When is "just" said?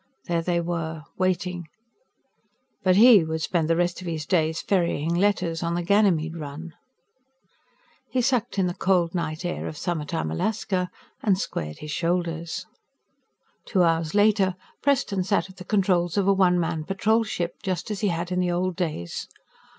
17.61-17.91